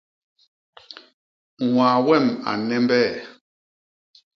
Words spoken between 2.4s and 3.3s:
a nnembee.